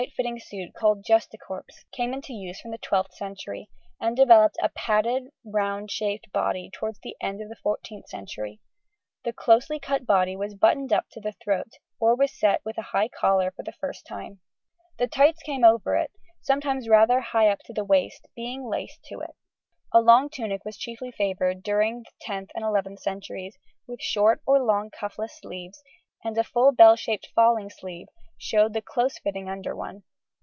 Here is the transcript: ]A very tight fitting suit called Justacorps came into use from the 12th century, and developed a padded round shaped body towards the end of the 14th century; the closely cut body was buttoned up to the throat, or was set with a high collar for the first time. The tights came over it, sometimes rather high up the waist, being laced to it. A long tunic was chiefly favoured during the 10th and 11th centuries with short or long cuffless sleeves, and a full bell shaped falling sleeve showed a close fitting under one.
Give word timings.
]A 0.01 0.05
very 0.05 0.09
tight 0.09 0.15
fitting 0.15 0.39
suit 0.39 0.73
called 0.73 1.05
Justacorps 1.05 1.85
came 1.91 2.11
into 2.11 2.33
use 2.33 2.59
from 2.59 2.71
the 2.71 2.79
12th 2.79 3.13
century, 3.13 3.69
and 3.99 4.17
developed 4.17 4.57
a 4.59 4.69
padded 4.69 5.25
round 5.45 5.91
shaped 5.91 6.31
body 6.31 6.71
towards 6.73 6.99
the 7.03 7.15
end 7.21 7.39
of 7.39 7.49
the 7.49 7.55
14th 7.63 8.07
century; 8.07 8.59
the 9.25 9.31
closely 9.31 9.77
cut 9.79 10.07
body 10.07 10.35
was 10.35 10.55
buttoned 10.55 10.91
up 10.91 11.05
to 11.11 11.21
the 11.21 11.33
throat, 11.33 11.73
or 11.99 12.15
was 12.15 12.31
set 12.33 12.61
with 12.65 12.79
a 12.79 12.91
high 12.93 13.09
collar 13.09 13.51
for 13.51 13.61
the 13.61 13.71
first 13.73 14.03
time. 14.07 14.39
The 14.97 15.05
tights 15.05 15.43
came 15.43 15.63
over 15.63 15.95
it, 15.97 16.09
sometimes 16.41 16.89
rather 16.89 17.19
high 17.19 17.49
up 17.49 17.59
the 17.69 17.85
waist, 17.85 18.25
being 18.35 18.65
laced 18.65 19.03
to 19.09 19.19
it. 19.19 19.35
A 19.93 20.01
long 20.01 20.31
tunic 20.31 20.65
was 20.65 20.77
chiefly 20.79 21.11
favoured 21.11 21.61
during 21.61 21.99
the 21.99 22.25
10th 22.27 22.49
and 22.55 22.65
11th 22.65 23.01
centuries 23.01 23.55
with 23.87 24.01
short 24.01 24.41
or 24.47 24.63
long 24.63 24.89
cuffless 24.89 25.39
sleeves, 25.39 25.83
and 26.23 26.35
a 26.39 26.43
full 26.43 26.71
bell 26.71 26.95
shaped 26.95 27.27
falling 27.35 27.69
sleeve 27.69 28.07
showed 28.37 28.75
a 28.75 28.81
close 28.81 29.19
fitting 29.19 29.47
under 29.47 29.75
one. 29.75 30.01